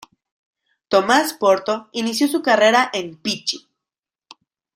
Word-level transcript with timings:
Tomás 0.87 1.33
Porto 1.33 1.87
inició 1.91 2.27
su 2.27 2.41
carrera 2.41 2.89
en 2.91 3.17
"Pichi". 3.17 3.67